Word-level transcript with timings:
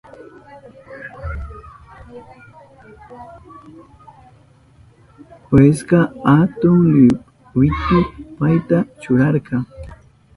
Jueska 5.49 5.99
atun 6.37 6.79
liwipi 6.93 7.99
payta 8.37 8.77
churarka. 9.01 9.57